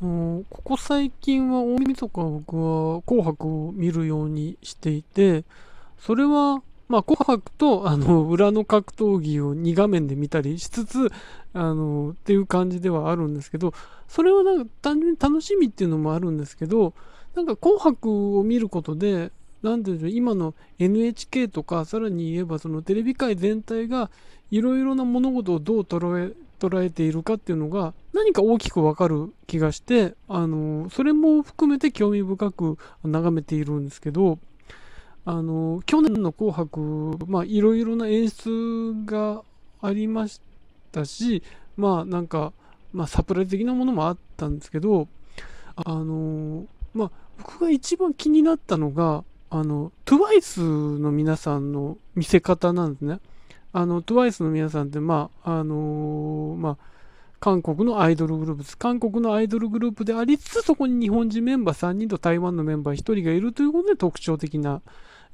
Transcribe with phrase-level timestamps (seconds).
[0.00, 5.44] ここ最近は大晦日は僕は紅白を見るようにしていて、
[5.98, 11.10] それは、まあ、紅白と、あの、裏の格闘技を2画面で見たりしつつ、
[11.54, 13.72] あの、っていう感じではあるんですけど、
[14.08, 16.92] それはなんか単純に楽しみっていうのもあるんですけど、
[17.34, 19.32] なんか紅白を見ることで、
[19.62, 24.10] なんていうんでしょう、今の NHK とか、さらに言えばそのテレビ界全体が
[24.50, 26.34] いろいろな物事をどう捉え、
[26.66, 34.38] 捉えているかっていうのが何か大きくわかる気がして、あの、それも含めて興味深く眺めているんですけど、
[35.26, 39.42] あの、去年の紅白、まあいろいろな演出が
[39.80, 40.40] ありまし
[40.92, 41.42] たし、
[41.76, 42.52] まあなんか、
[42.92, 45.08] まあサプライズ的なものもあったんですけど、
[45.76, 53.20] あの、まあ僕が一番気になったのが、あの、TWICE の皆さんの見せ方なんですね。
[53.74, 56.76] あの、TWICE の皆さんって、まあ、あのー、まあ、
[57.40, 58.78] 韓国のアイドルグループです。
[58.78, 64.80] 韓国のアイドルグループでありつつ、そこに日本人メンバー3人と台湾のメンバー1人がいるということで特徴的な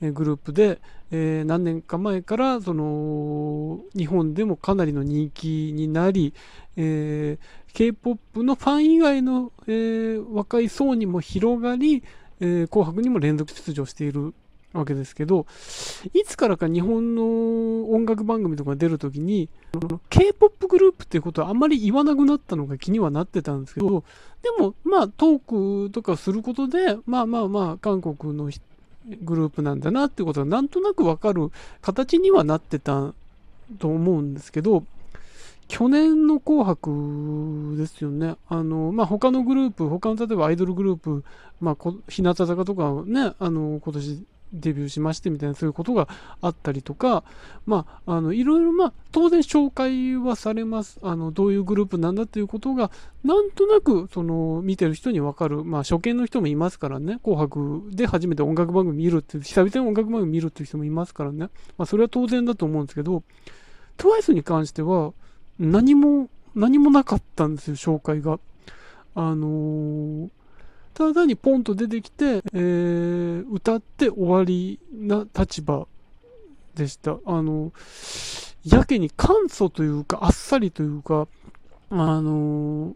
[0.01, 6.33] グループで、えー、何年か前からその日本でもかなりの人気になり、
[6.77, 12.03] えー、K-POP のファン以外の、えー、若い層にも広がり、
[12.41, 14.33] え紅白にも連続出場している
[14.73, 15.47] わけですけど、
[16.15, 19.49] いつからか日本の音楽番組とか出るときに、
[20.11, 24.05] K-POP グループっていうことはあんまり言わなくなったのが気にはなってたんですけど、
[24.43, 28.51] でも、まあ、トークとかすることで、まあまあまあ、韓国の
[29.23, 33.13] グループなんだなってことがなんとなくわかる形にはなってた
[33.79, 34.85] と思うんですけど、
[35.71, 38.37] 去年の紅白ですよね。
[38.49, 41.25] あの、まあ、他のグループ、他の例えばアイドルグループ、
[41.61, 46.09] まあ、日向坂とかね、あの、今年デビューしましてみたいなそういうことが
[46.41, 47.25] あったりとか、
[47.67, 50.99] まあ、あのいろいろ、まあ、当然紹介はされます。
[51.03, 52.91] あのどういうグループなんだということが
[53.25, 57.19] なんとなくその見てる人に分かる、まあ、初見の人もいますからね。
[57.23, 63.23] 紅白で初めて音楽番組見るっていう久々に音楽番組見るっていう人もいますからね、まあ、それは当然だと思うんですけど
[63.99, 65.13] TWICE に関しては
[65.59, 68.41] 何も何もなかったんですよ紹介が。
[69.15, 70.29] あのー
[71.01, 75.89] ただにポンと出てきて、えー、歌って終わりな立場
[76.75, 77.17] でした。
[77.25, 77.73] あの、
[78.67, 81.27] やけに簡素というか、あっさりというか、
[81.89, 82.95] あの、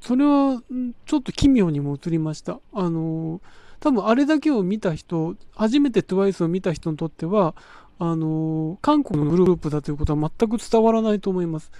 [0.00, 0.62] それは
[1.04, 2.60] ちょっと奇妙にも映りました。
[2.72, 3.40] あの、
[3.80, 7.56] 多分あれだけを見た人、初めて TWICE を見た人にとっては、
[7.98, 11.72] あの、韓国のグループだということは全く伝わらないと思います。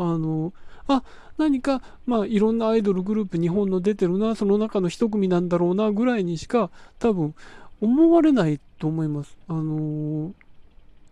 [0.00, 0.52] あの、
[0.88, 1.02] あ、
[1.36, 7.34] 何か、まあ、いろんなアイドルグループ、日本の出てるな、その中の一組なんだろうな、ぐらいにしか、多分、
[7.80, 9.36] 思われないと思います。
[9.46, 10.32] あの、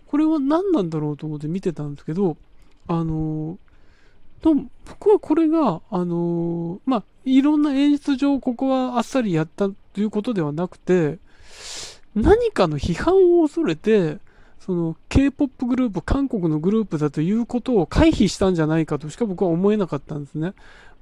[0.07, 2.37] これは何なんだろうと思って見てたんですけど、
[2.87, 3.59] あの、
[4.41, 4.55] と
[4.87, 11.19] 僕はこれが、あのー、まあ、いろんな演出上、ここはあっさりやったということではなくて、
[12.15, 14.19] 何かの批判を恐れて、
[14.61, 20.53] その K-POP グループ、韓国のグループだということを回避したんじゃないかとしか僕は思えなかったんですね。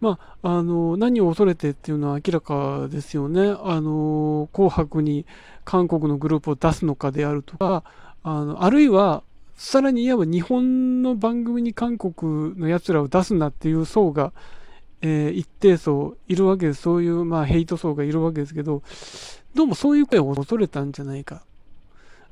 [0.00, 3.56] まあ、あの、何を恐れてっていうのは明らかですよね。
[3.62, 5.24] あの、紅白に
[5.64, 7.82] 韓国のグループを出すのかであるとか、
[8.22, 9.22] あの、あるいは、
[9.56, 14.32] さらに言えば日本の番組に韓国の奴らを出すなっていう層が、
[15.00, 16.82] えー、一定層いるわけです。
[16.82, 18.82] そういう、まあ、ヘイト層がいるわけですけど、
[19.54, 21.42] どうもそういう声を恐れたんじゃないか。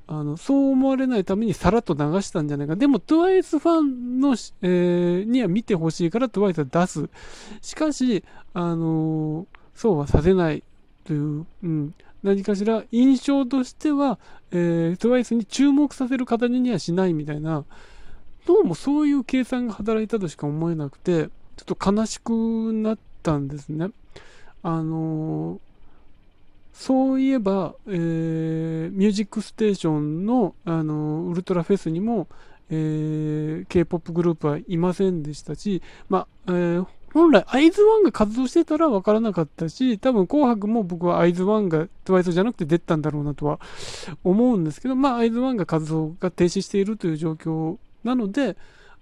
[0.06, 2.76] あの、そう思われないためにさらっと流したんじゃないか。
[2.76, 4.32] でも、TWICE ファンの、
[4.62, 7.08] えー、には見てほしいから TWICE は出す。
[7.62, 8.22] しかし、
[8.52, 10.62] あのー、そうはさせない
[11.04, 14.18] という、うん、何かしら印象としては、
[14.50, 17.64] えー、TWICE に注目させる形にはしないみたいな、
[18.46, 23.88] どうもそういう計算が働いたとしか思えなくて、ちょっと悲しくなったんですね。
[24.62, 25.73] あのー
[26.74, 32.26] そういえば、えー、ミュージックステーションの、あの、ウルトラフェスにも、
[32.68, 43.60] えー、K-POP グループはいませんでしたし、まあ、えー、本来、アイズワンが活動してたら分からなかったし、多分紅白も僕はアイズワンが TWICE じゃなくて出たんだろうなとは
[44.24, 48.56] 思うんですけど、まあ、アイズワンが活動が停止しているという状況なので、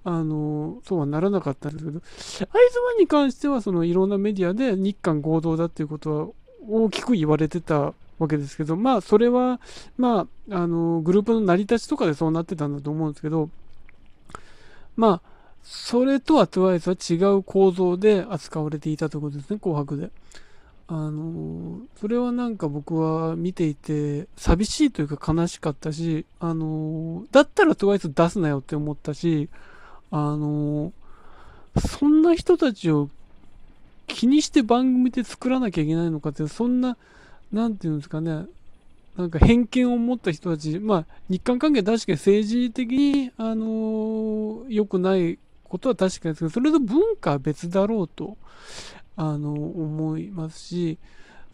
[0.05, 6.29] あの、そうはならなかったんですけど、アイズワンに関しては、そのいろんなメディアで日韓合同だっていうことは
[6.69, 9.61] 大きく言われてたわけですけど、まあ、それは、
[9.97, 13.51] まあ、あの、グループの成り立ちとかでそうなってたんだと思うんですけど、
[14.97, 15.33] まあ、
[15.63, 20.11] それとは TWICE は違う構造で扱われていたということですね、紅白で。
[20.89, 29.49] あの、それはなんか僕は見ていて、寂しいというか悲しかったし、あの、だったら TWICE 出すなよって思ったし、
[30.11, 30.93] あの、
[31.79, 33.09] そんな人たちを
[34.13, 36.97] 気にして番組で作らなきゃいけないのかって、そんな、
[37.53, 38.47] なんていうんですかね、
[39.17, 48.37] なんか偏見を持った人たち、まあ、日韓関係は確かに政治的に、あのー良くないことは確かですけど、それと文化は別だろうと、
[49.17, 50.99] あの思いますし、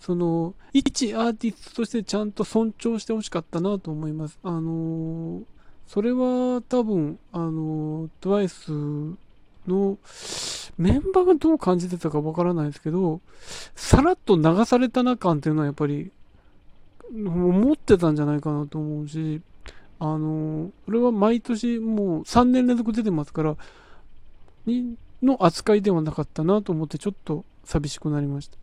[0.01, 4.39] その、一アーティストとしてちゃんと尊重してほしかったなと思います。
[4.43, 5.43] あのー
[5.89, 9.17] それは多分、あの TWICE
[9.67, 9.99] の
[10.79, 13.21] メンバーがどう感じてたかわからないですけど、
[13.75, 16.11] さらっと流されたな感っていうのはやっぱり、
[17.13, 19.43] 思ってたんじゃないかなと思うし、
[19.99, 23.57] あの、これは毎年もう3年連続出てますから、
[24.67, 28.57] にの扱いではなかったなと思ってちょっと寂しくなりました。